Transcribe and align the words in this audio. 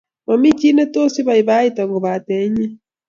Mamie 0.27 0.57
chii 0.59 0.67
age 0.71 0.75
netos 0.77 1.13
ibabaita 1.21 1.81
kobatee 1.89 2.43
inye 2.47 2.67